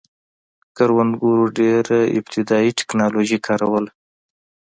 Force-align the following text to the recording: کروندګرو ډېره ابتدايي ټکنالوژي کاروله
کروندګرو 0.77 1.45
ډېره 1.59 1.99
ابتدايي 2.17 2.71
ټکنالوژي 2.79 3.37
کاروله 3.47 3.91